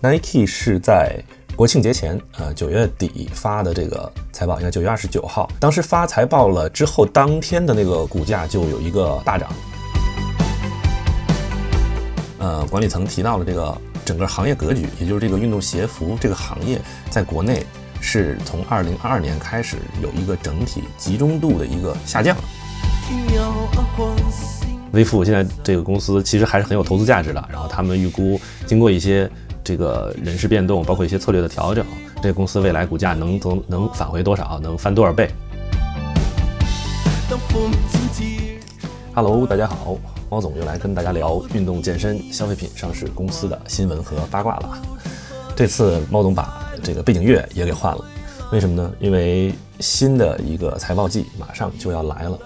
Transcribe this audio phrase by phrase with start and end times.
[0.00, 1.20] Nike 是在
[1.56, 5.50] 国庆节前，呃，九月底发的这个财报，应该九月二十九号。
[5.58, 9.48] 当时发财报了之后，当天的那个股价就有一个大涨。
[12.38, 16.80] 呃，管理层提到了这个整个行业格局，也就是这个运动鞋服这个行业，
[17.10, 17.66] 在国内
[18.00, 22.36] 是从二零二二年开始有一个整体集中度的一个下降。
[24.92, 29.28] 微付现在这个公司其实还是很有投资价值的，然后他们预估经过一些。
[29.62, 31.84] 这个人事变动，包括一些策略的调整，
[32.22, 35.30] 这个公司未来股价能能能返回多少，能翻多少倍
[39.14, 39.96] ？Hello，大家好，
[40.30, 44.78] 猫总又来跟大家聊运动健身消费品上市公司的新闻和八卦了。
[45.54, 48.04] 这次猫总把这个背景乐也给换了，
[48.52, 48.92] 为什么呢？
[49.00, 52.38] 因为新的一个财报季马上就要来了。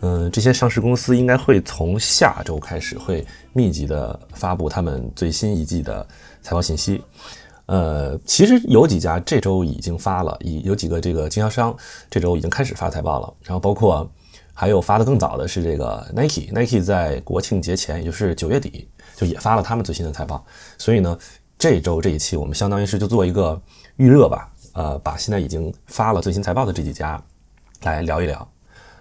[0.00, 6.06] 嗯，这些上市公司应该会从下周开始会密集的发布他们最新一季的
[6.40, 7.02] 财报信息。
[7.66, 11.76] 呃，其实有几家这周已经发了，已有几个这个经销商
[12.10, 13.32] 这周已经开始发财报了。
[13.42, 14.10] 然后包括
[14.54, 20.44] 还有发的更早的是这个 Nike，Nike 在国庆节前，也就是九月底就也发了他们最新的财报。
[20.78, 21.16] 所以呢，
[21.58, 23.60] 这周这一期我们相当于是就做一个
[23.96, 27.22] 预热吧，呃，把现在已经发了最新财报的这几家
[27.82, 28.48] 来聊一聊。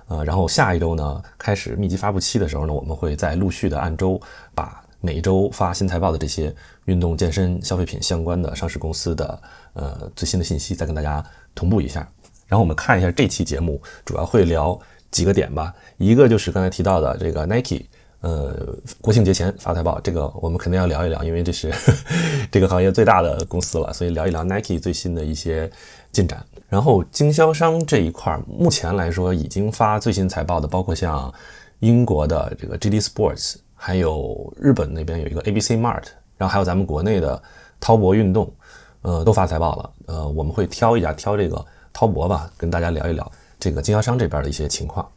[0.10, 4.20] 呃，然后下一周呢，开始密集发布期的时候呢，我们会再陆续的按周
[4.54, 6.54] 把每周发新财报的这些
[6.86, 9.42] 运动健身消费品相关的上市公司的
[9.74, 11.24] 呃最新的信息再跟大家
[11.56, 12.06] 同步一下。
[12.48, 14.78] 然后我们看一下这期节目主要会聊
[15.12, 17.86] 几个点吧，一个就是刚才提到的这个 Nike，
[18.22, 21.72] 呃，国庆节前发财报，这个我们肯定要聊一聊，因为这是
[22.52, 25.70] 这个行业最大的公司了，所以聊一聊 Nike 最新的一些
[26.12, 26.44] 进展。
[26.70, 31.34] 然后经销商这一块，目前来说已经发最新财报的，包括像
[31.80, 36.04] 英国的这个 JD Sports，还有日本那边有一个 ABC Mart，
[36.38, 37.42] 然后还有咱们国内的
[37.80, 38.54] 滔博运动，
[39.02, 39.90] 呃，都发财报了。
[40.06, 45.10] 呃，我们会挑一下，挑这个滔博吧，跟大家聊一聊这个经销商这边的一些情况。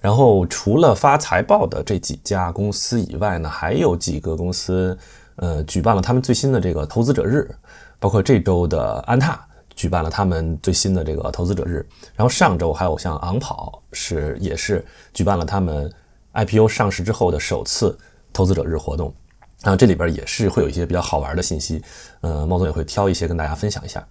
[0.00, 4.96] 然后除了发财报的这几家公司以外呢，还有几个公司，
[5.36, 7.50] 呃，举办了他们最新的这个投资者日，
[7.98, 9.46] 包括这周的安踏。
[9.76, 15.92] 举办了他们最新的这个投资者日，然后上周还有像昂跑是也是举办了他们
[16.32, 17.96] IPO 上市之后的首次
[18.32, 19.14] 投资者日活动，
[19.62, 21.82] 然后这里边也是会有一些比较好玩的信息，
[22.22, 24.04] 呃，猫总也会挑一些跟大家分享一下。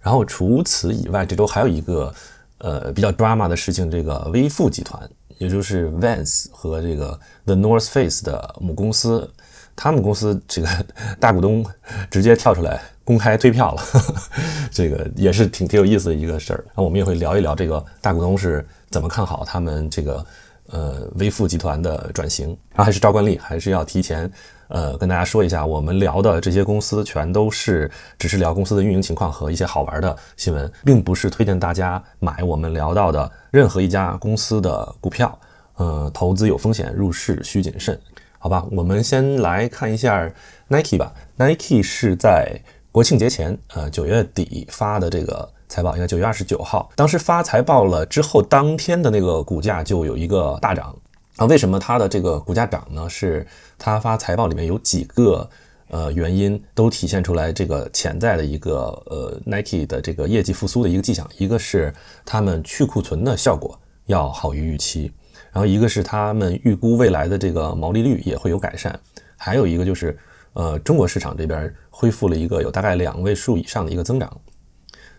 [0.00, 2.12] 然后除此以外，这周还有一个
[2.58, 5.08] 呃比较 drama 的事情，这个微富集团，
[5.38, 9.32] 也就是 Vans 和这个 The North Face 的母公司。
[9.76, 10.68] 他们公司这个
[11.20, 11.64] 大股东
[12.10, 13.82] 直接跳出来公开退票了，
[14.70, 16.64] 这个也是挺挺有意思的一个事儿。
[16.74, 20.26] 那我们也会聊一聊这个大股东是怎么看好他们这个
[20.70, 22.48] 呃微富集团的转型。
[22.70, 24.30] 然后还是照惯例，还是要提前
[24.68, 35.38] 呃跟大家说一下，我们聊的这些公司全都是只是聊公司的运营情况和一些好玩的新闻，并不是推荐大家买我们聊到的任何一家公司的股票。
[35.76, 38.00] 呃，投资有风险，入市需谨慎。
[38.44, 40.30] 好吧，我们先来看一下
[40.68, 41.14] Nike 吧。
[41.38, 42.60] Nike 是在
[42.92, 46.90] 国庆节前，呃，九月底发的这个财报，应该九月二十九号。
[46.94, 50.94] 当时发财报了之后，当天的那个股价就有一个大涨
[51.36, 51.46] 啊。
[51.46, 53.08] 为什么它的这个股价涨呢？
[53.08, 53.46] 是
[53.78, 55.48] 它发财报里面有几个
[55.88, 61.26] 呃原因都体现出来这个潜在的一个呃 Nike 的这个业绩复苏的一个迹象。
[61.38, 61.94] 一个是
[62.26, 65.10] 他们去库存的效果要好于预期。
[65.54, 68.98] 然后一个是他们预估未来的这个毛利率也会有改善，
[69.36, 70.18] 还有一个就是，
[70.54, 74.36] 呃，中国市场这边恢复了一个有大概两位数以上的一个增长，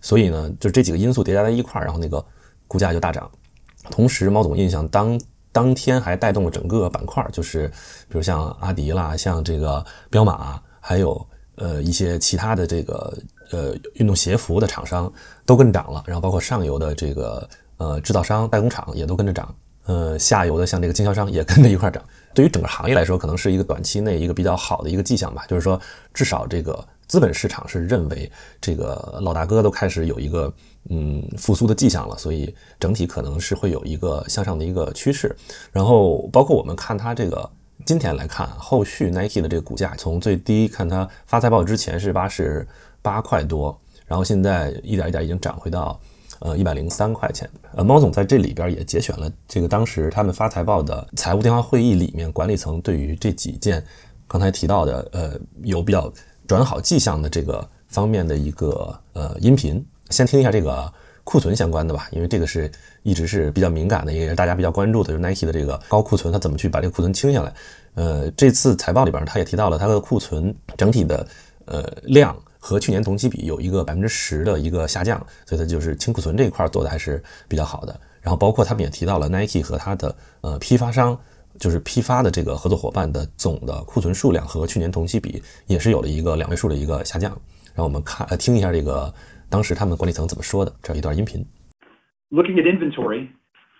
[0.01, 2.23] 所以呢，就这几个因素叠加在一块儿，然后那个
[2.67, 3.31] 股价就大涨。
[3.89, 5.17] 同时，猫总印象当
[5.53, 7.69] 当天还带动了整个板块，就是
[8.09, 11.25] 比如像阿迪啦，像这个彪马，还有
[11.55, 13.17] 呃一些其他的这个
[13.51, 15.09] 呃运动鞋服的厂商
[15.45, 17.47] 都跟涨了，然后包括上游的这个
[17.77, 19.55] 呃制造商、代工厂也都跟着涨。
[19.85, 25.45] 呃，下游的像这个经销商也跟着一块涨，对于整个行业来说，可能是一个短期内一个比较好的一个迹象吧。
[25.47, 25.79] 就是说，
[26.11, 30.51] 至少这个资本市场是认为这个老大哥都开始有一个
[30.89, 35.35] 嗯复苏的迹象了，所以整体可能是会有一个向上的一个趋势。
[35.71, 37.47] 然后，包括我们看它这个
[37.85, 42.67] 今天来看，后续 Nike 的这个股价从最低看它发财报之前是八十
[43.03, 45.99] 八块多，然后现在一点一点已经涨回到。
[46.45, 47.49] 呃，一百零三块钱。
[47.75, 53.83] 呃，猫总在这里边也节选了这个当时他们发财报的财务电话会议里面，管理层对于这几件
[54.27, 55.31] 刚才提到的呃
[55.63, 56.13] 有比较
[56.45, 59.83] 转好迹象的这个方面的一个呃音频。
[60.11, 60.93] 先听一下这个
[61.23, 62.71] 库存相关的吧，因为这个是
[63.01, 67.51] 一直是比较敏感的，也是大家比较关注的，就是 Nike 的这个高库存，它怎么去把这个库存清下来？
[67.95, 71.25] 呃，这次财报里边他也提到了它的库存整体的
[71.65, 77.95] 呃量和去年同期比有一个百分之十的一个下降，所以它就是清库存这一块做的还是比较好的。
[78.23, 81.15] 然后包括他们也提到了 Nike 和它的呃批发商，
[81.59, 87.39] 就是批发的这个合作伙伴的总的库存数量和去年同期比也是有了一个两位数的一个下降。
[87.75, 89.13] 让我们看呃听一下这个
[89.47, 91.45] 当时他们管理层怎么说的，这一段音频。
[92.31, 93.27] Looking at inventory,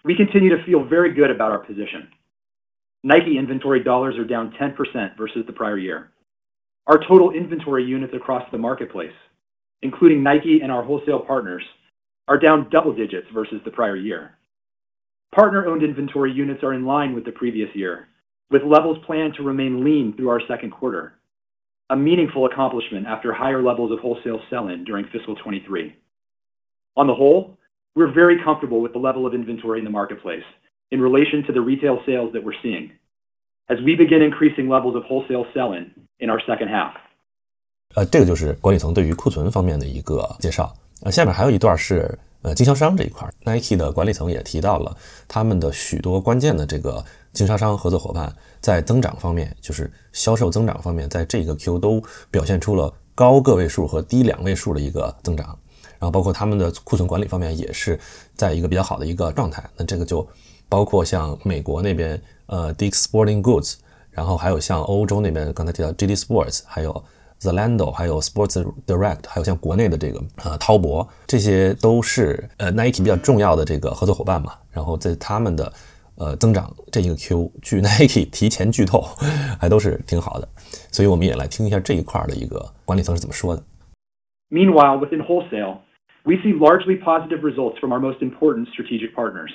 [0.04, 2.04] we continue to feel very good about our position.
[3.02, 4.76] Nike inventory dollars are down 10%
[5.18, 6.04] versus the prior year.
[6.88, 9.14] Our total inventory units across the marketplace,
[9.82, 11.64] including Nike and our wholesale partners,
[12.28, 14.38] are down double digits versus the prior year.
[15.34, 18.08] Partner-owned inventory units are in line with the previous year,
[18.52, 21.16] with levels planned to remain lean through our second quarter,
[21.90, 25.96] a meaningful accomplishment after higher levels of wholesale sell-in during fiscal 2023.
[26.98, 27.58] On the whole,
[27.96, 30.44] we're very comfortable with the level of inventory in the marketplace
[30.92, 32.92] in relation to the retail sales that we're seeing
[33.68, 35.88] as we begin increasing levels of wholesale selling
[36.20, 36.92] in our second half.
[37.96, 40.74] 呃，这个就是管理层对于库存方面的一个介绍。
[41.02, 44.96] 呃，下面还有一段是呃经销商这一块，Nike 的管理层也提到了
[45.28, 47.04] 他们的许多关键的这个
[47.34, 52.02] 经销商合作伙伴在增长方面，就是销售增长方面，在这个 Q 都
[52.32, 55.58] 表现出了高个位数和低两位数的一个增长。
[55.98, 57.98] 然后包括他们的库存管理方面也是
[58.34, 59.64] 在一个比较好的一个状态。
[59.78, 60.28] 那这个就
[60.68, 63.76] 包括像美国那边呃，Dick Sporting Goods，
[64.12, 67.04] 然后还有像欧洲那边刚才提到 JD Sports，还有
[67.40, 74.54] Zalando，还有 Sports Direct，还有像国内的这个呃滔博，这些都是呃 Nike 比较重要的这个合作伙伴嘛。
[74.72, 75.74] 然后在他们的
[76.18, 79.02] 呃增长这一个 Q，据 Nike 提前剧透，
[79.60, 80.48] 还都是挺好的。
[80.92, 83.64] 所以我们也来听一下这一块的一个管理层是怎么说的。
[84.50, 85.80] Meanwhile, within wholesale,
[86.24, 89.52] we see largely positive results from our most important strategic partners.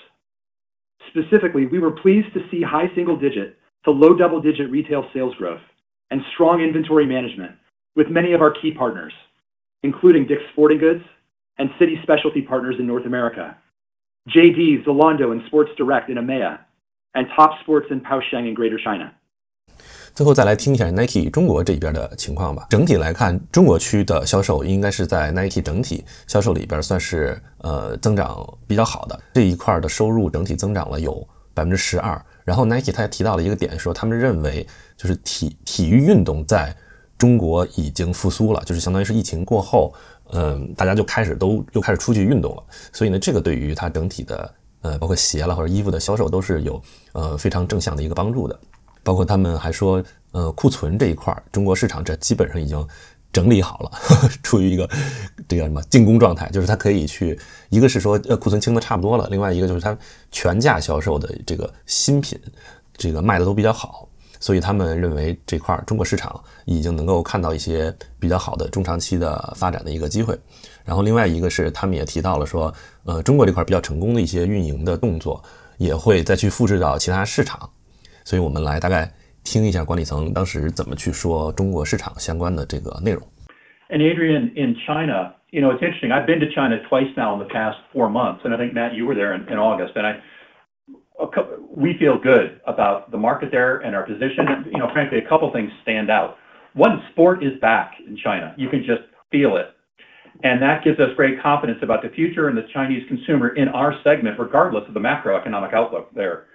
[1.08, 5.61] Specifically, we were pleased to see high single-digit to low double-digit retail sales growth
[6.11, 7.52] and strong inventory management
[7.97, 9.12] with many of our key partners,
[9.82, 11.05] including Dick's Sporting Goods
[11.58, 13.56] and City Specialty Partners in North America,
[14.29, 16.58] JD, Zalando, and Sports Direct in EMEA,
[17.14, 19.14] and Top Sports and Poucheng in Greater China.
[20.14, 22.66] 最后再来听一下 Nike 中国这边的情况吧。
[22.68, 29.18] 整体来看，中国区的销售应该是在 Nike 整体销售里边算是呃增长比较好的。
[29.34, 32.20] 这一块的收入整体增长了有百分之十二。
[32.44, 34.66] 然后 Nike 他也提到了一个点，说他们认为
[34.96, 36.74] 就是体体育运动在
[37.16, 39.94] 中国已经复苏了，就是相当于是疫情过后，
[40.32, 42.62] 嗯，大家就开始都又开始出去运动了。
[42.92, 46.82] 所以呢，这个对于它整体的呃包括鞋了或者衣服的销售都是有
[47.12, 48.58] 呃非常正向的一个帮助的。
[49.02, 50.02] 包括他们还说，
[50.32, 52.87] 呃，库存这一块，中国市场这基本上已经
[53.32, 53.91] 整理好了，
[54.43, 54.88] 处于一个
[55.49, 57.38] 这个什么进攻状态，就是它可以去，
[57.69, 59.97] 一个是说，呃，库存清的差不多了，另外一个就是它
[60.32, 62.38] 全价销售的这个新品，
[62.97, 64.08] 这个卖的都比较好，
[64.41, 70.38] 所以他们认为这块中国市场已经能够看到一些比较好的中长期的发展的一个机会。
[70.85, 72.73] 然后另外一个是他们也提到了说，
[73.05, 75.41] 呃，中国这块比较成功的一些运营的动作，
[75.79, 77.70] 也会再去复制到其他市场。
[78.29, 79.09] 所以我们来大概
[79.44, 83.21] 听一下管理层当时怎么去说中国市场相关的这个内容。
[83.89, 86.12] And Adrian, in China, you know, it's interesting.
[86.12, 88.95] I've been to China twice now in the past four months, and I think Matt,
[88.95, 90.21] you were there in, in August, and I.
[91.71, 94.67] We feel good about the market there and our position.
[94.69, 96.36] You know, frankly, a couple things stand out.
[96.74, 98.53] One, sport is back in China.
[98.57, 99.67] You can just feel it.
[100.43, 103.93] And that gives us great confidence about the future and the Chinese consumer in our
[104.03, 106.48] segment, regardless of the macroeconomic outlook there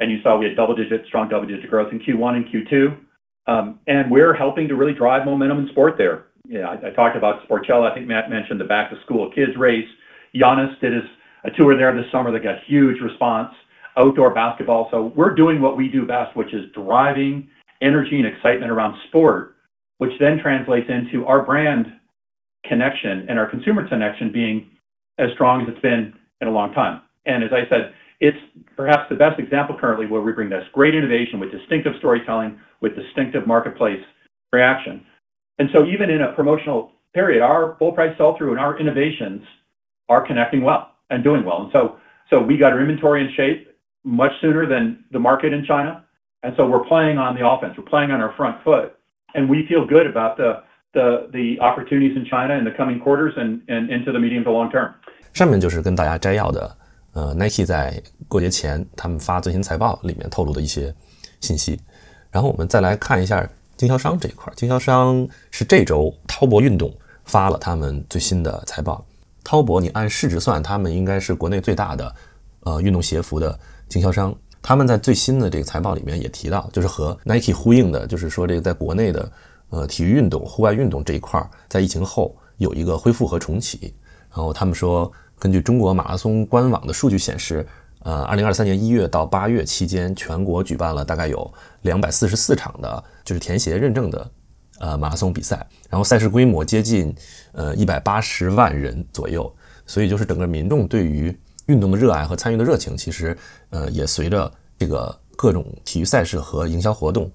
[0.00, 2.98] and you saw we had double-digit, strong double-digit growth in Q1 and Q2.
[3.46, 6.26] Um, and we're helping to really drive momentum in sport there.
[6.48, 7.90] Yeah, I talked about Sportchella.
[7.90, 9.88] I think Matt mentioned the back-to-school kids race.
[10.34, 10.92] Giannis did
[11.44, 13.52] a tour there this summer that got huge response,
[13.96, 14.88] outdoor basketball.
[14.90, 17.48] So we're doing what we do best, which is driving
[17.82, 19.56] energy and excitement around sport,
[19.98, 21.86] which then translates into our brand
[22.64, 24.70] connection and our consumer connection being
[25.18, 27.02] as strong as it's been in a long time.
[27.26, 28.38] And as I said, it's
[28.76, 32.94] perhaps the best example currently where we bring this great innovation with distinctive storytelling, with
[32.94, 34.02] distinctive marketplace
[34.52, 35.04] reaction.
[35.58, 39.42] And so even in a promotional period, our full price sell-through and our innovations
[40.08, 41.62] are connecting well and doing well.
[41.62, 41.98] And so,
[42.28, 43.68] so we got our inventory in shape
[44.04, 46.04] much sooner than the market in China.
[46.42, 47.74] And so we're playing on the offense.
[47.76, 48.96] We're playing on our front foot.
[49.34, 53.90] And we feel good about the opportunities in China in the coming quarters and, and
[53.90, 54.94] into the medium to long term.
[57.12, 60.94] 呃，Nike 在过节前他们发最新财报里面透露的一些
[61.40, 61.80] 信息，
[62.30, 64.52] 然后我们再来看一下经销商这一块。
[64.56, 66.92] 经销商是这周滔博运动
[67.24, 69.04] 发了他们最新的财报。
[69.42, 72.14] 滔博，你按市值算，他们应该是国内最大的
[72.60, 74.32] 呃运动鞋服的经销商。
[74.62, 79.32] 他们在最新的这个财报里面也提到，就是和 Nike 呼应的，就是说这个在国内的
[79.70, 83.94] 呃体育运动、户外运动这一块在疫情后有一个恢复和重启。
[84.28, 87.66] 然后他们说，根据中国马拉松官网的数据显示，
[88.00, 94.30] 呃，二零二三年一月到八月期间，全国举办了大概有两百四十四场的，就是田协认证的
[94.80, 97.14] 呃马拉松比赛，然后赛事规模接近
[97.52, 99.50] 呃一百八十万人左右，
[99.86, 103.34] 所以就是整个民众对于运动的热爱和参与的热情，其实
[103.70, 107.30] 呃也随着这个各种体育赛事和营销活动，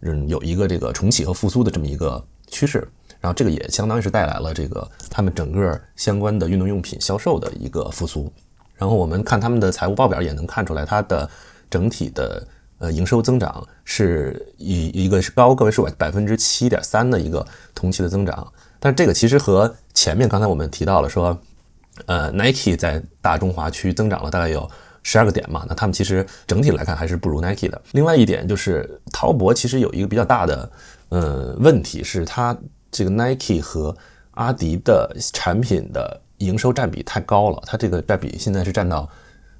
[0.00, 2.88] 嗯，有一个这个重启和复苏的这么一个趋势。
[3.20, 8.32] 然后这个也相当于是带来了这个他们整个相关的运动用品销售的一个复苏。
[8.76, 11.28] 然后我们看他们的财务报表也能看出来，它的
[11.68, 12.42] 整体的
[12.78, 18.50] 呃营收增长是以一个是高个位数百分之七点三的一个同期的增长。
[18.78, 21.38] 但这个其实和前面刚才我们提到了说，
[22.06, 24.66] 呃，Nike 在大中华区增长了大概有
[25.02, 27.78] 十二个点嘛，那他们其实整体来看还是不如 Nike 的。
[27.92, 30.72] 另外一点就是滔博其实有一个比较大的
[31.10, 32.56] 呃问题是它。
[32.90, 33.96] 这个 Nike 和
[34.32, 39.08] 阿迪的产品的营收占比太高了，它这个占比现在是占到，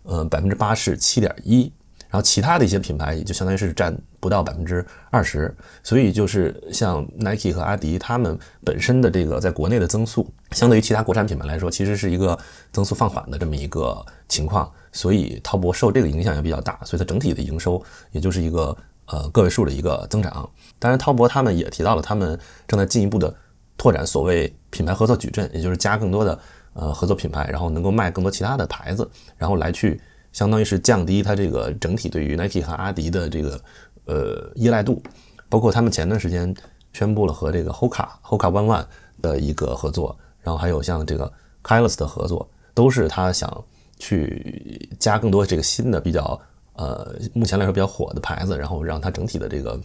[0.04, 1.70] 呃百分之八十七点一，
[2.08, 12.38] 然后其他的一些品牌也就相当于是占不到百分之二十，所以就是像 Nike 和阿迪他们本身的这个在国内的增速，相对于其他国产品牌来说，其实是一个
[12.72, 17.82] 增速放缓的这么一个情况，所以滔博受这个影响也比较大，所以它整体的营收
[18.12, 18.76] 也就是一个。
[19.10, 20.48] 呃，个位数的一个增长。
[20.78, 22.38] 当然，滔博他们也提到了，他们
[22.68, 23.34] 正在进一步的
[23.76, 26.38] 拓展所谓品牌合作矩阵，也就是加更多的
[26.74, 30.00] 呃合作品牌，然后能够卖更多其他的牌子，然后来去
[30.32, 33.60] 相当于是降低它这个整体对于 Nike 和阿迪的这个
[34.04, 35.02] 呃依赖度。
[35.48, 36.54] 包括他们前段时间
[36.92, 38.84] 宣布了和这个 Hoka Hoka One One
[39.20, 43.64] 的一个合作，然后还有像这个 k y l o s 的合作，都是他想
[43.98, 46.40] 去加更多这个新的比较。
[46.80, 49.78] 呃，目前来说比较火的牌子，然后让它整体的这个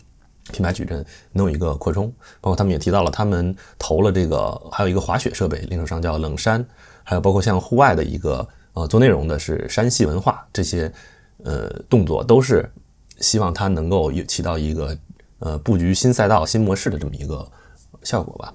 [0.53, 2.07] 品牌矩阵能有一个扩充。
[2.39, 6.65] 包括他们也提到了，他们投了这个，还有一个滑雪设备零售商叫冷山，
[7.03, 10.89] 还有包括像户外的一个呃做内容的是山系文化，这些
[11.43, 12.71] 呃动作都是
[13.19, 14.97] 希望它能够有起到一个
[15.39, 17.45] 呃布局新赛道、新模式的这么一个
[18.03, 18.53] 效果吧。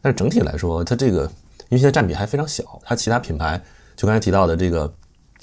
[0.00, 1.24] 但是整体来说，它这个
[1.70, 3.60] 因为现在占比还非常小，它其他品牌
[3.96, 4.94] 就刚才提到的这个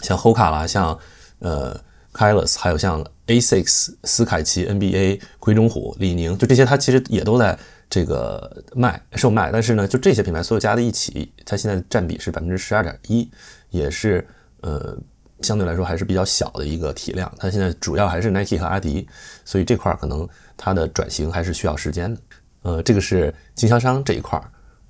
[0.01, 0.97] 像 Hoka 啦，像
[1.39, 1.77] 呃。
[2.19, 7.57] K y l o s 还有像 A6、斯凯奇、NBA、鬼冢虎、李宁，就这些，它其实也都在
[7.89, 9.49] 这个卖售卖。
[9.53, 13.31] 但是呢，就这些品牌所有加在一起，它现在占比是百分之十二点一，
[13.69, 14.27] 也是
[14.59, 14.97] 呃
[15.39, 17.31] 相对来说还是比较小的一个体量。
[17.37, 19.07] 它现在主要还是 Nike 和阿迪，
[19.45, 22.21] 所以这块可能它的转型还是需要时间的。
[22.63, 24.43] 呃，这个是经销商这一块儿。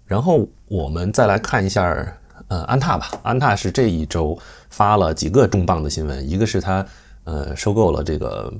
[0.07, 1.95] 然后我们再来看一下
[2.47, 3.11] 呃安踏吧。
[3.21, 4.35] 安踏是这一周
[4.71, 6.83] 发了几个重磅的新闻，一个是它。
[7.29, 8.51] 呃，收购了这个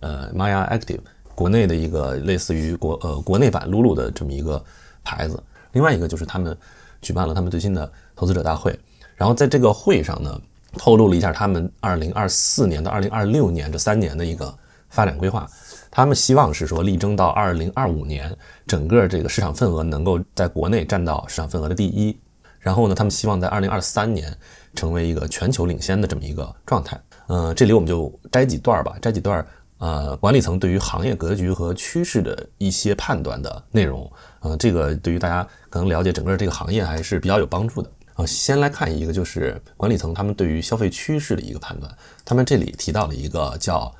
[0.00, 1.00] 呃 Maya Active
[1.34, 4.62] 国内的一个类似于国呃国内版 Lulu 的这么一个
[5.02, 5.42] 牌子。
[5.72, 6.54] 另外一个就是他们
[7.00, 8.78] 举办了他们最新的投资者大会，
[9.16, 10.38] 然后在这个会上呢，
[10.76, 14.54] 透露了一下他们2024年到2026年这三年的一个
[14.90, 15.48] 发展规划。
[15.90, 22.14] 他们希望是说力争到2025年，整个这个市场份额能够在国内占到市场份额的第一。
[22.60, 24.36] 然后呢，他们希望在2023年
[24.74, 27.00] 成为一个全球领先的这么一个状态。
[27.28, 29.46] 嗯，这里我们就摘几段吧，摘几段
[29.78, 34.10] 呃，管理层对于行业格局和趋势的一些判断的内容。
[34.40, 37.90] 嗯，这个对于大家可能了解整个这个行业还是比较有帮助的。
[38.14, 41.88] 啊，先来看一个，就是管理层他们对于消费趋势的一个判断。
[42.24, 43.94] 他们这里提到了一个叫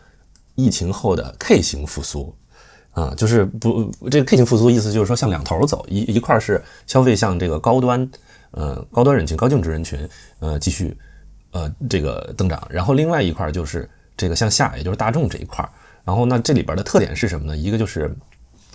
[0.57, 2.35] 疫情后的 K 型复苏。
[2.93, 8.11] 啊，就是不这个 K 型复苏意思就是说向两头走，一一块是消费向这个高端，
[8.51, 10.09] 呃，高端人群、高净值人群，
[10.41, 10.97] 呃，继续。
[11.51, 15.69] 呃，这个增长，然后另外一块就是这个向下，也就是大众这一块。
[16.05, 17.57] 然后那这里边的特点是什么呢？
[17.57, 18.15] 一个就是，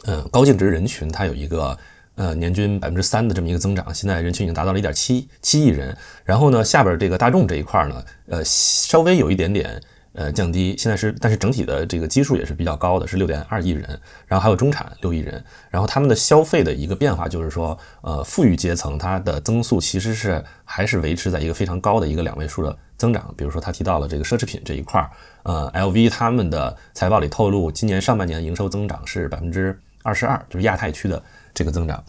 [0.05, 1.77] 嗯，高净值人群它有一个
[2.15, 5.95] 呃年均百分之三的这么一个增长，现在人群已经达到了一点七七亿人。
[6.23, 9.81] 然后呢，下边这个大众这一块呢，呃，稍微有一点点。
[10.13, 25.09] 呃，降低现在是，但是整体的这个基数也是比较高的，是六点二亿人，然后还有中产六亿人，然后他们的消费的一个变化就是说，呃，富裕阶层它的增速其实是还是维持在一个非常高的一个两位数的增长，比如说他提到了这个奢侈品这一块儿，
[25.43, 31.21] 呃，LV 他们的财报里透露，今年上半年营收增长是百分之二十二，就是亚太区的
[31.55, 32.03] 这个增长。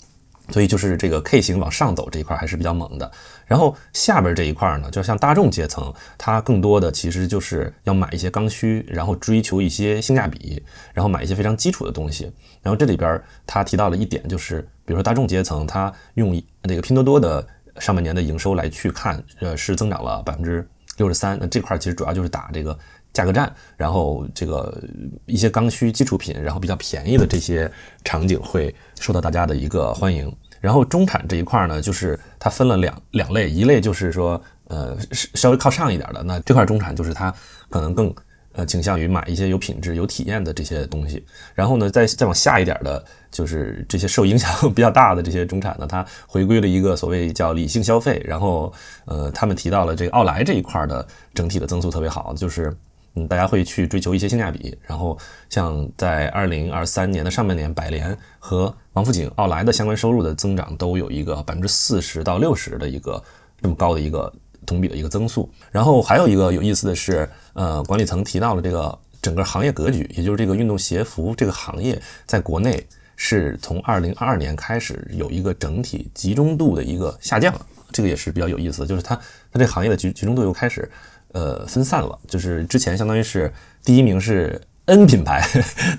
[0.50, 3.10] 所以就是这个 K 型往上走这一块还是比较猛的，
[3.46, 12.30] 然后下边这一块呢，就像大众阶层，它更多的其实就是要买一些刚需，然后追求一些性价比，然后买一些非常基础的东西。
[12.62, 17.46] 然后这里边他提到了一点，就是比如说大众阶层，他用那个拼多多的
[17.78, 21.38] 上半年的营收来去看，呃，是增长了百分之六十三。
[21.40, 22.78] 那这块其实主要就是打这个
[23.12, 24.82] 价格战，然后这个
[25.26, 27.70] 一些刚需基础品，然后比较便宜的这些
[28.04, 30.34] 场景会受到大家的一个欢迎。
[30.60, 37.30] 然后中产这一块呢，就是它分了两两类，一类就是说，呃，稍微靠上一点的，那这块中产就是它
[37.68, 38.14] 可能更
[38.54, 41.24] 呃倾向于买一些有品质、有体验的这些东西。
[41.54, 48.20] 然后呢，再再往下一点的，就是这些受影响比较大的这些中产呢，它回归了一个所谓叫理性消费。
[48.24, 48.72] 然后，
[49.04, 52.74] 呃，他们提到了这个奥莱这一块的整体的增速特别好，就是。
[53.16, 55.16] 嗯，大家会去追求一些性价比，然后
[55.48, 63.22] 像在二零二三年的上半年，百联和王府井、奥莱的相关收入的增长都有一个百分之四十到六十的一个
[63.62, 64.34] 这么高的一个
[64.66, 65.50] 同比的一个增速。
[65.70, 72.84] 然后还有一个有意思的是，呃，管理层提到了这个整个行业格局，也就是这个运动鞋服这个行业在国内
[73.16, 77.54] 是从二零二二年开始有一个整体集中度的一个下降，
[77.92, 79.14] 这个也是比较有意思，就是它
[79.52, 80.90] 它这行业的集集中度又开始。
[81.32, 83.52] 呃，分散了，就是之前相当于是
[83.82, 85.42] 第一名是 N 品牌，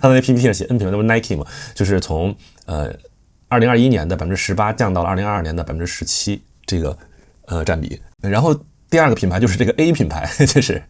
[0.02, 2.34] 他在 PPT 上写 N 品牌，那不 Nike 嘛，就是从
[2.68, 2.90] 呃
[3.50, 6.98] 二零二一年的百分之十八降到了二零二二年的百分之十七这个
[7.48, 8.00] 呃占比。
[8.22, 8.56] 然后
[8.90, 10.82] 第二个品牌就是这个 A 品牌， 就是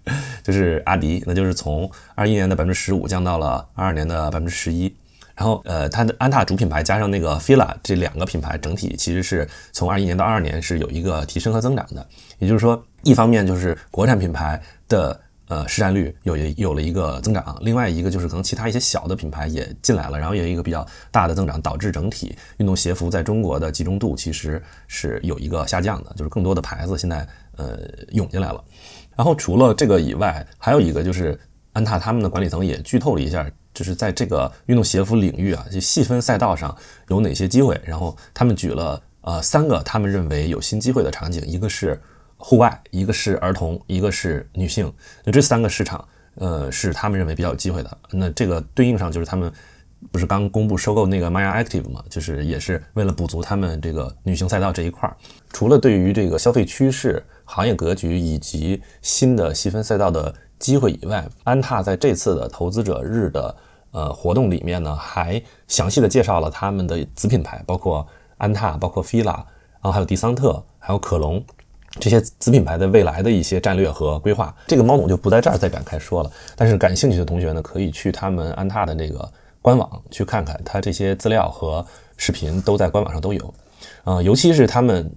[0.44, 4.94] 就是阿迪，那就是从二一年的百分之十五降到了二二年的百分之十一。
[5.36, 12.08] 然后呃，它的安踏主品牌加上那个 Fila 这两个品牌整体其实是从二一年到二二年是有一个提升和增长的，
[12.40, 12.82] 也就是说。
[13.04, 14.60] 一方面就是国产品牌
[14.90, 27.80] 的呃市占率有有了一个增长，另外一个就是可能其他一些小的品牌也进来了，然后也有一个比较大的增长，导致整体运动鞋服在中国的集中度其实是有一个下降的，就是更多的牌子现在呃
[28.12, 28.64] 涌进来了。
[29.16, 31.40] 然后除了这个以外，还有一个就是
[31.74, 36.76] 安踏他们的管理层也剧透了一下，就是在这个运动鞋服领域啊，就细分赛道上
[37.10, 42.02] 有哪些机会，然后他们举了呃三个他们认为有新机会的场景，一个是。
[42.38, 44.92] 户外，一个是儿童，一个是女性，
[45.24, 47.98] 那这三个市场，呃，是他们认为比较有机会的。
[48.12, 49.52] 那这个对应上就是他们
[50.12, 55.16] 不是刚公布收购那个 Maya Active 嘛，就是也是为了补足他们这个女性赛道这一块儿。
[55.52, 63.56] 除了对于这个消费趋势、行业格局以及新的细分赛道的机会以外，安踏在这次的投资者日的
[63.92, 68.06] 呃活动里面呢，还详细的介绍了他们的子品牌，包括
[68.38, 71.44] 安踏，包括 Fila，然后还有迪桑特，还有可隆。
[71.98, 76.32] 这些子品牌的未来的一些战略和规划，这个猫总就不在这儿再展开说了。
[76.56, 79.32] 但是感兴趣的同学呢，可以去他们安踏的那个
[79.62, 81.86] 官网去看看，它这些资料和
[82.18, 83.54] 视频都在官网上都有。
[84.04, 85.10] 啊，尤其是他们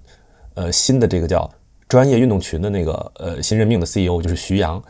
[0.55, 1.51] 呃新的这个叫
[1.89, 4.81] 专业运动群的那个呃新任命的 CEO 就是徐阳，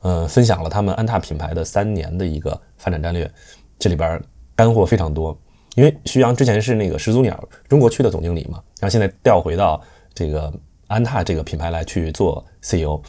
[0.00, 3.30] 呃分享了他们安踏品牌的三年的一个发展战略，
[3.78, 4.20] 这里边
[4.56, 5.38] 干货非常多。
[5.76, 9.80] 因为徐阳之前是那个始祖鸟中国区的总经理嘛，然后现在调回到
[10.12, 10.52] 这个。
[10.86, 13.00] 安踏这个品牌来去做 CEO，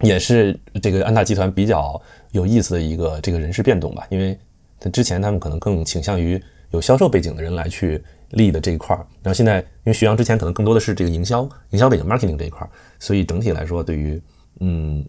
[0.00, 2.00] 也是这个安踏集团比较
[2.32, 4.06] 有意思的一个这个人事变动吧。
[4.10, 4.38] 因为
[4.92, 14.22] 之前他们可能更倾向于有销售背景的人来去立的这一块儿，然后现在因为徐阳之前可能更多的是这个营销、营销背景 marketing 这一块儿，所以整体来说，对于
[14.60, 15.04] 嗯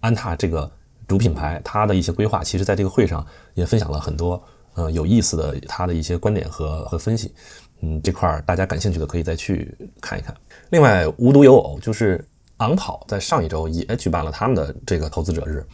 [0.00, 0.70] 安踏这个
[1.06, 4.42] 主品牌，它的一些规划，其实在这个会上也分享了很多
[4.74, 7.32] 呃有意思的他的一些观点和和分析。
[7.80, 10.34] 嗯，这块儿大家感兴趣的可以再去看一看。
[10.74, 12.20] 另外，无独有偶，就是
[12.56, 15.64] 昂跑在上一周也举办了他们的这个投资者日。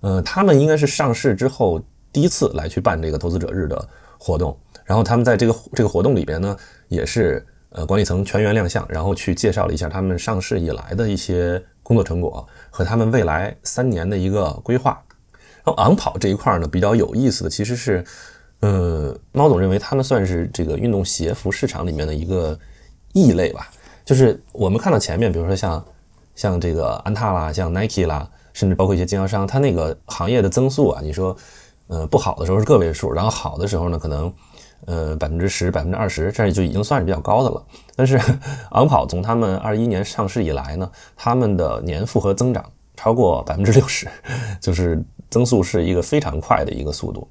[0.00, 1.78] 呃，他们应该是上市之后
[2.10, 3.86] 第一次来去办这个投资者日的
[4.18, 4.58] 活动。
[4.86, 6.56] 然后他们在这个这个活动里边呢，
[6.88, 14.98] 也是呃管理层全员亮相，然后去介绍了一下他们上市以来的一些工作成果和他们未来三年的一个规划。
[15.62, 18.02] 然后昂跑这一块呢，比较有意思的其实是。
[18.60, 22.58] 嗯，猫总认为他们算是这个运动鞋服市场里面的一个
[23.12, 23.70] 异类吧。
[24.08, 25.84] 就是我们看到前面，比如说像
[26.34, 31.36] 像这个安踏啦，像 Nike 啦，甚至包括一些经销商，它那个行业的增速啊，你说，
[31.88, 34.32] 呃，不好的时候是个位数，然后好的时候呢，可能
[34.86, 37.62] 呃百分之十、百分之二十，这就已经算是比较高的了。
[37.94, 38.18] 但是
[38.70, 42.64] 昂跑从他们二一年上市以来呢，他们的年复合增长
[42.96, 44.08] 超过百分之六十，
[44.58, 47.28] 就是增速是一个非常快的一个速度。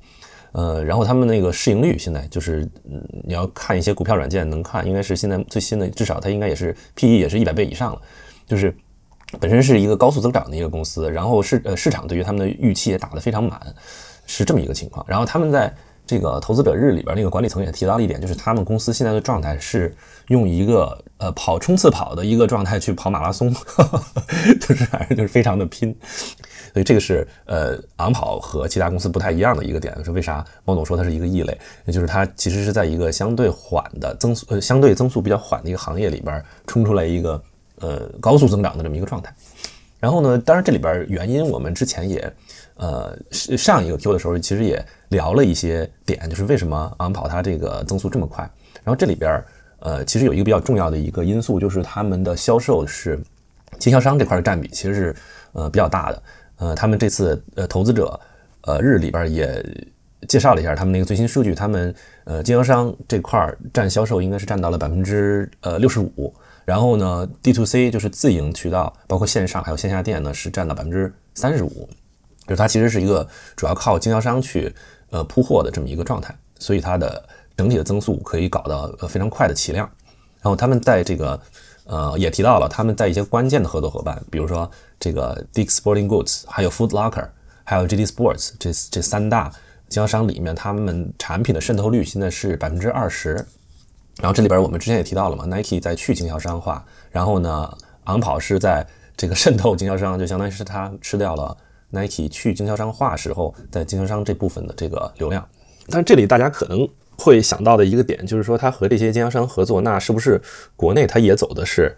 [0.53, 8.01] 呃，然后他们那个市盈率现在就是，嗯你要看一些股票软件能看，应该是现在最新的，至少它应该也是 P E 也是一百倍以上了，
[8.47, 8.75] 就是
[9.39, 13.61] 本身是一个高速增长的一个公司，然后市呃市场对于他们的预期也打得非常满，
[14.25, 15.05] 是这么一个情况。
[15.07, 15.71] 然后他们在
[16.05, 19.93] 这个投资者日里边，那个管理层也提到了一点，就是他们公司现在的状态是
[20.29, 23.53] 用一个呃跑冲刺跑的一个状态去跑马拉松，
[24.61, 25.93] 就是反正就是非常的拼。
[26.73, 31.57] 所以这个是呃昂跑和其他公司不太一样的一个点，是为啥猫总说它是一个异类？
[31.85, 37.41] 也就是它其实是在一个相对缓的增速，呃相对增速比较缓的一个行业里边冲出来一个
[37.79, 39.33] 呃高速增长的这么一个状态。
[39.99, 42.31] 然后呢，当然这里边原因我们之前也
[42.75, 48.47] 呃上一个 Q 的时候，其实也聊了一些点，就是为什么昂跑它这个增速这么快。
[48.83, 49.43] 然后这里边
[49.79, 53.19] 呃其实有一个比较重要的一个因素，就是他们的销售是
[53.79, 55.15] 经销商这块的占比其实是
[55.53, 56.21] 呃比较大的。
[56.57, 58.19] 呃，他们这次呃投资者
[58.61, 59.63] 呃日里边也
[60.27, 61.93] 介绍了一下他们那个最新数据，他们
[62.25, 66.33] 呃经销商这块占销售应该是占到了百分之呃六十五。
[66.65, 71.87] 然后呢，D to C 就是自营渠道，包括线上还有线下店呢，是占到百分之三十五，
[72.45, 74.75] 就是它其实是一个主要靠经销商去
[75.11, 77.23] 呃铺货的这么一个状态，所以它的
[77.55, 79.89] 整体的增速可以搞到呃非常快的起量。
[80.41, 81.39] 然后他们在这个
[81.85, 84.69] 呃也提到了他们在一些关键的合作伙伴，比如说
[84.99, 87.27] 这个 Dick Sporting Goods，还有 Food Locker，
[87.63, 89.51] 还有 JD Sports 这这三大
[89.89, 93.45] 经销商里面，他们产品的渗透率现在是百分之二十。
[94.19, 101.55] 然后这里边我们之前也提到了嘛，Nike 在去经销商化，然后呢，昂跑是在这个渗透经销商，就相当于是它吃掉了
[101.91, 105.47] Nike 去经销商化时候在经销商这部分的这个流量。
[105.89, 110.41] 但这里大家可能会想到的一个点就是说，它和这些经销商合作，那是不是
[110.75, 111.95] 国内它也走的是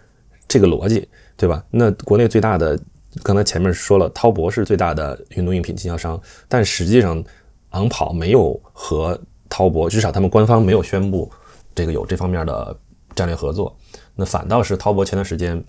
[0.48, 1.06] 这个逻辑，
[1.36, 1.64] 对吧？
[1.70, 2.78] 那国内最大的，
[3.22, 7.22] 刚才前面说了，滔博是最大的运动用品经销商，但实际上
[7.70, 11.30] 昂跑没有和滔博，至少他们官方没有宣布。
[11.72, 12.76] 这个有这方面的
[13.14, 13.74] 战略合作，
[14.16, 15.62] 那反倒是滔博前段时间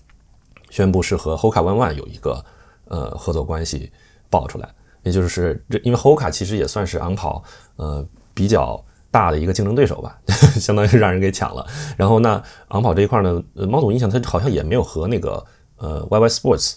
[0.68, 2.44] 宣布是和 Hoka One One 有一个
[2.88, 3.90] 呃合作关系
[4.28, 4.68] 爆出来，
[5.04, 7.42] 也就是这因为 Hoka 其实也算是昂跑
[7.76, 10.18] 呃比较大的一个竞争对手吧，
[10.58, 11.64] 相当于让人给抢了。
[11.96, 15.44] 然后那昂跑这一块呢，猫总印象他好像也没有和那个
[15.76, 16.74] 呃 YY Sports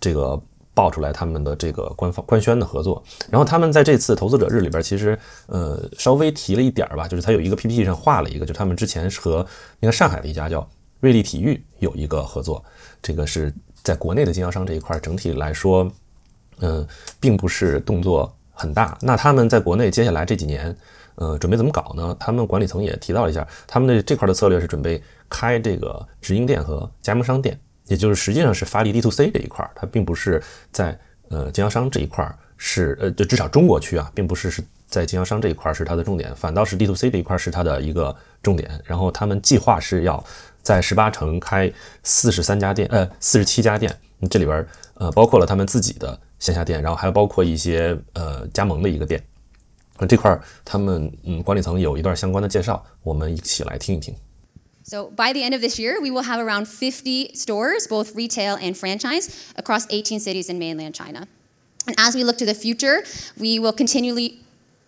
[0.00, 0.42] 这个。
[0.72, 9.44] 爆出来他们的这个官方官宣的合作，然后他们在这次投资者日里边，其实呃稍微提了一点儿吧，就是他有一个 PPT 上画了一个，就他们之前是和
[9.80, 10.66] 那个上海的一家叫
[11.00, 12.64] 瑞丽体育有一个合作，
[13.02, 15.90] 这个是在国内的经销商这一块整体来说，
[16.60, 16.86] 嗯，
[17.18, 18.96] 并不是动作很大。
[19.02, 20.74] 那他们在国内接下来这几年，
[21.20, 22.16] 呃，准备怎么搞呢？
[22.18, 27.56] 他们管理层也提到了一下，他们的这块的策略是准备开这个直营店和加盟商店。
[27.86, 32.24] 也就是实际上是发力 D to C 这一块，它并不是在呃经销商这一块
[32.56, 38.80] 是呃，就至少中国区啊，并不是是在经销商这一块是它的重点，反倒是 D to C 这一块是它的一个重点。
[38.84, 40.24] 然后他们计划是要
[40.62, 41.70] 在十八城开
[42.04, 43.92] 四十三家店，呃，四十七家店，
[44.30, 49.20] 这里边呃包括了他们自己的线下店，然后还包括一些呃加盟的一个店。
[49.99, 54.15] 那这块儿他们嗯管理层有一段相关的介绍，我们一起来听一听。
[54.83, 58.75] So by the end of this year, we will have around 50 stores, both retail and
[58.77, 61.27] franchise, across 18 cities in mainland China.
[61.87, 63.03] And as we look to the future,
[63.39, 64.39] we will continually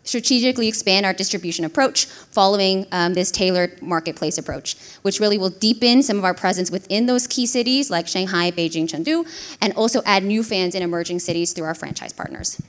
[0.04, 6.04] strategically expand our distribution approach following um, this tailored marketplace approach, which really will deepen
[6.04, 9.26] some of our presence within those key cities like Shanghai, Beijing, Chengdu,
[9.62, 12.62] and also add new fans in emerging cities through our franchise partners.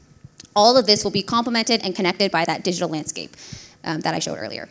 [0.55, 3.37] All of this will be complemented and connected by that digital landscape
[3.85, 4.69] um, that I showed earlier.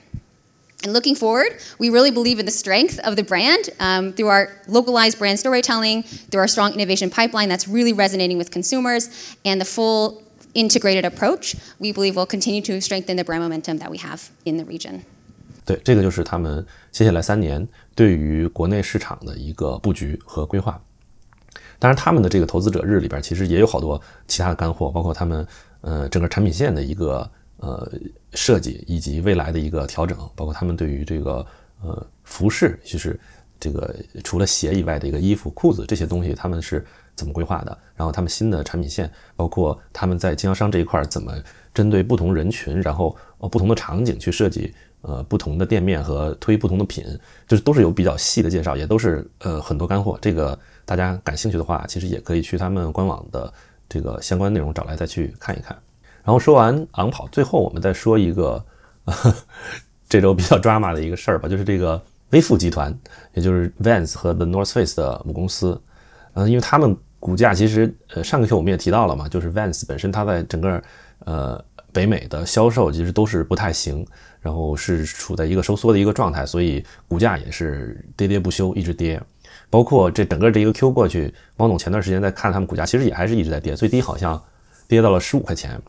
[0.84, 4.50] And looking forward, we really believe in the strength of the brand um, through our
[4.68, 9.10] localized brand storytelling, through our strong innovation pipeline that's really resonating with consumers,
[9.44, 10.22] and the full
[10.54, 11.56] integrated approach.
[11.80, 15.04] We believe will continue to strengthen the brand momentum that we have in the region.
[15.66, 20.82] 对，这个就是他们接下来三年对于国内市场的一个布局和规划。
[21.83, 25.45] 当然，他们的这个投资者日里边其实也有好多其他的干货，包括他们
[25.81, 27.91] 呃整个产品线的一个呃，
[28.35, 31.45] 设计以及未来的一个调整，包括他们对于这个
[31.83, 33.19] 呃服饰，就是
[33.59, 33.93] 这个
[34.23, 37.77] 除了鞋以外的一个衣服、裤子这些东西，他们是怎么规划的？
[37.97, 41.35] 然后他们新的产品线，包括他们在经销商这一块怎么
[41.75, 47.05] 针对不同人群，然后呃不同的场景去设计呃不同的店面和推不同的品，
[47.49, 50.17] 就是都是有比较细的介绍，也都是呃很多干货。
[50.23, 53.53] 这个大家感兴趣的话，其实也可以去他们官网的
[53.89, 55.77] 这个相关内容找来再去看一看。
[56.25, 58.65] 然后说完昂跑，最后我们再说一个
[60.09, 62.97] 这周比较 drama 的一个事儿吧，就是这个微富集团，
[63.35, 65.81] 也就是 Vans 和 The North Face 的母公司，
[66.35, 70.83] 嗯，因为他们股价其实呃上个月我们也提到了嘛，就是 Vans 本身它在整个
[71.21, 74.07] 呃北美的销售其实都是不太行，
[74.41, 79.21] 然后是处在一个收缩的一个状态，所以股价也是跌跌不休，一直跌。
[79.73, 84.39] 包括这整个这一个 Q 过去，汪总前段时间在看他们股价，其实也还是一直在跌，最低好像
[84.87, 85.81] 跌到了十五块钱。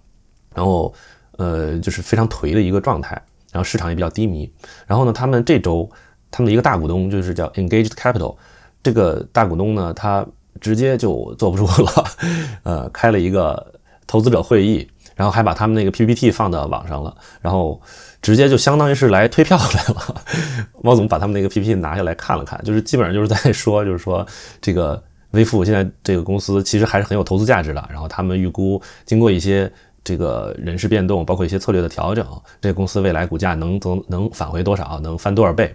[0.56, 0.93] 然后，
[1.38, 4.50] 呃，就是非常颓的一个状态，然后市场也比较低迷。
[4.88, 5.89] 然后呢，他们这周
[6.32, 8.38] 他们的一个大股东就是叫 Engaged Capital，
[8.82, 10.26] 这个大股东呢，他
[10.62, 12.06] 直接就坐不住了，
[12.63, 13.74] 呃，开了一个
[14.08, 17.82] 投资者会议，然后还把他们那个 PPT 放到网上了，然后
[18.24, 20.22] 直接就相当于是来退票来了。
[20.82, 24.26] 猫总把他们那个 PPT 拿下来看了看，就是基本上就是在说，就是说
[24.60, 27.86] 这个微付现在这个公司其实还是很有投资价值的。
[27.92, 29.72] 然后他们预估，经过一些
[30.04, 32.26] 这个人事变动，包括一些策略的调整，
[32.60, 35.74] 这个公司未来股价能能能返回多少，能翻多少倍，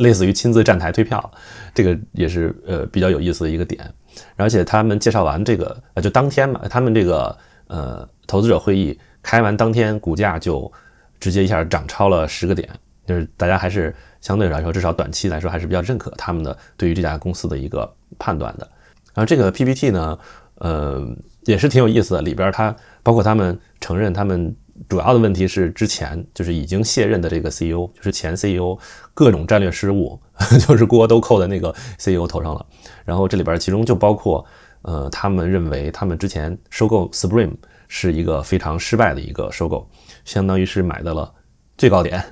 [0.00, 1.30] 类似于亲自站台退票，
[1.74, 3.90] 这个也是呃比较有意思的一个点。
[4.36, 10.70] 而且他们介绍完这个，呃，就当天嘛，他们这个呃投资者会议开完当天，股价就
[11.20, 12.68] 直接一下涨超了十个点，
[13.06, 18.68] 就是大家还是相对来说，至少短期来说还是比较认可他们的对于这家公司的一个判断的。
[19.14, 20.18] 然后这个 PPT 呢，
[20.56, 21.06] 呃，
[21.44, 24.54] 也是挺有意思的，里边它包括他们承认他们
[24.88, 28.76] 主要的问题是之前就是已经卸任的这个 CEO，就是前 CEO
[29.14, 30.20] 各种战略失误，
[30.68, 32.66] 就是锅都扣在那个 CEO 头上了。
[33.06, 34.44] 然后这里边其中就包括，
[34.82, 37.54] 呃，他们认为他们之前收购 Supreme
[37.88, 39.88] 是一个非常失败的一个收购，
[40.26, 41.32] 相当于是买到了
[41.78, 42.22] 最高点，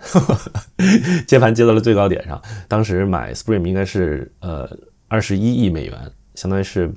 [1.26, 2.38] 接盘接到了最高点上。
[2.68, 4.68] 当时买 Spring 应该是呃
[5.09, 5.98] 二十一亿美元，
[6.35, 6.92] 相当于是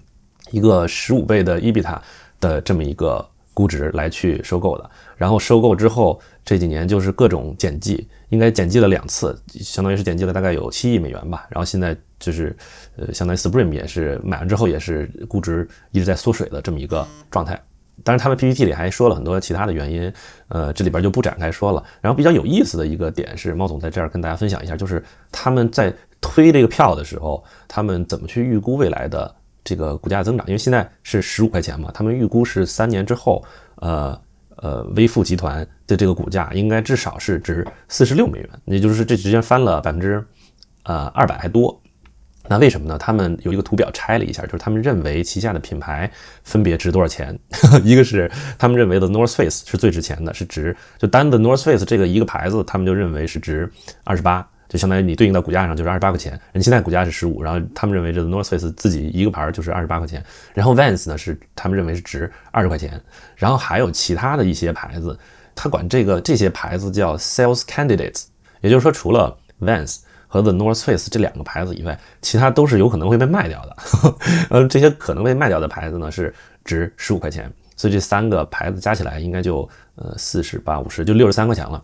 [0.51, 1.99] 一个十五倍的 EBITDA
[2.41, 4.89] 的这么一个估值来去收购的。
[5.15, 11.47] 然后收购之后这几年就是各种减记，应该减记了两次，相当于是减记了大概有七亿美元吧。
[11.49, 11.97] 然后现在。
[12.19, 12.57] 就是，
[12.95, 17.61] 呃，相当于 Spring 也是买完之后也是估值一直在缩水的这么一个状态。
[18.03, 20.13] 当然，他们 PPT 里还说了很多其他的原因，
[20.49, 21.83] 呃，这里边就不展开说了。
[21.99, 29.33] 然后比较有意思的一个点是，猫总在这儿跟大家分享一下，就是他们在推这个票的时候，他们怎么去预估未来的
[29.63, 30.45] 这个股价增长？
[30.47, 33.43] 因为现在是十五块钱嘛，他们预估是三年之后，
[33.77, 34.19] 呃
[34.57, 40.23] 呃，微付集团的这个股价应该至少是值四十六美元，也就是这直接翻了百分之
[40.83, 41.79] 呃二百还多。
[42.49, 42.97] 那为什么呢？
[42.97, 46.09] 他们有一个图表拆了一下，就是他们认为旗下的品牌
[46.43, 47.37] 分别值多少钱。
[47.83, 53.69] 一个是他们认为的 North Face 是最值钱的，是值就单的 North Face 这个一个牌子，他们就认为是值
[54.03, 56.39] 二十八，就相当于你对应到股价上就是二十八块钱。
[56.53, 60.23] 人现在股价是十五，然后他们认为这个 North Face 自己一个牌就是二十八块钱。
[60.53, 63.01] 然后 Vans 呢是他们认为是值二十块钱。
[63.35, 65.17] 然后还有其他的一些牌子，
[65.53, 68.23] 他管这个这些牌子叫 Sales Candidates，
[68.61, 69.97] 也就是说除了 Vans。
[70.27, 73.77] 和 The North Face 这两个牌子以外，其他都是有可能会被卖掉的。
[74.51, 76.33] 呃，这些可能被卖掉的牌子呢，是
[76.65, 81.81] 值十五块钱，所以这三个牌子加起来应该就呃四十八五十，就六十三块钱了。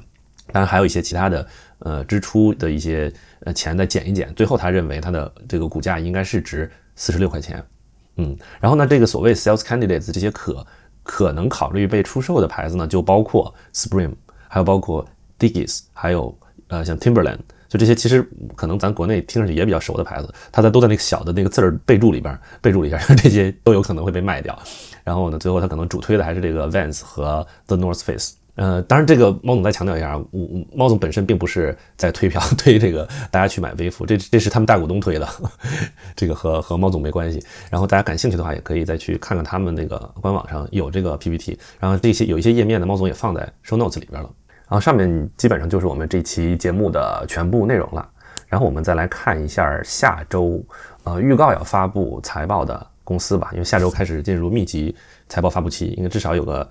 [0.52, 1.48] 当然还有一些其他的
[1.80, 3.12] 呃支出的一些
[3.46, 7.64] 呃钱再减一减，最后他认为它的这个股价应该是值四十六块钱。
[8.18, 10.66] 嗯，然后呢，这个所谓 Sales Candidates 这些可
[11.02, 14.14] 可能考虑被出售的牌子呢，就包括 Supreme，
[14.50, 15.08] 还有包括
[15.40, 17.40] Digi's，还有呃像 Timberland。
[17.74, 18.22] 就这些，其实
[18.56, 24.56] 可能咱国内听上去也比较熟的牌子，它在都在那个小的那个字儿备注里边备注了一下， 这些都有可能会被卖掉。
[25.04, 28.36] 然后呢，最后他可能主推的还是这个 Vans 和 The North Face。
[28.56, 35.28] 呃，当然这个猫总再强调一下，我猫总本身并不是在推票 推这个大家去买微服，这这是他们大股东推的，
[36.16, 37.44] 这个和和猫总没关系。
[37.72, 44.30] 然后大家感兴趣的话，也可以再去看看他们那个官网上有这个 PPT，然后这些有一些页面呢，猫总也放在 Show Notes 里边了。
[44.74, 48.10] 然后上面基本上就是我们这期节目的全部内容了。
[48.48, 50.66] 然后我们再来看一下下周，
[51.04, 53.52] 呃，预告要发布财报的公司吧。
[53.54, 54.96] 因为下周开始进入密集
[55.30, 56.68] 财报发布期，应该至少有个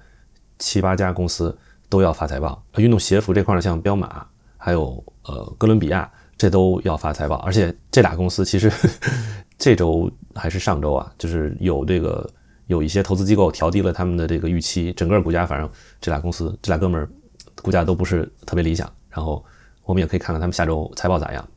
[0.58, 1.56] 七八家公司
[1.88, 2.60] 都要发财报。
[2.76, 7.36] 运动鞋服这块呢，像彪马，还有呃哥伦比亚，这都要发财报。
[7.36, 8.68] 而且这俩公司其实
[9.56, 12.28] 这周还是上周啊，就是有这个
[12.66, 17.08] 有一些投资机构调低了他们的这个预期，整个股价反正这俩公司这俩哥们儿。
[17.62, 19.42] 股价都不是特别理想，然后
[19.84, 21.48] 我们也可以看看他们下周财报咋样。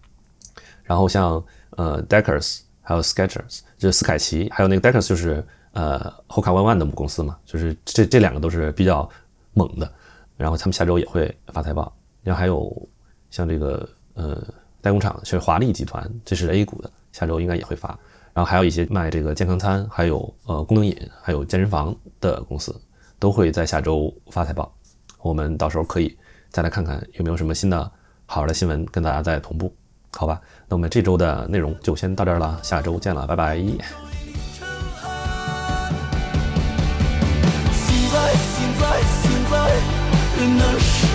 [0.83, 9.09] 然后像呃 Deckers 还有 Sketchers，就是斯凯奇，还有那个 Deckers 就是呃 Hoka One One 的母公司嘛，就是这这两个都是比较
[9.53, 9.91] 猛的。
[10.37, 11.91] 然后他们下周也会发财报。
[12.21, 12.89] 然后还有
[13.31, 14.43] 像这个呃
[14.81, 17.97] 代工厂，是华丽集团，这是 A 股的，下周应该也会发。
[18.33, 22.75] 然后还有一些卖这个健康餐，还有呃功能饮，还有健身房的公司，
[23.17, 24.74] 都会在下周发财报。
[25.25, 26.15] 我们到时候可以
[26.51, 27.91] 再来看看有没有什么新的
[28.27, 29.73] 好玩的新闻跟大家再同步，
[30.15, 30.39] 好吧？
[30.67, 33.57] 那我们这周的内容就先到这儿了，下周见了，拜拜。
[33.57, 33.75] 现
[38.11, 39.55] 在，现在，现在，
[40.45, 41.14] 能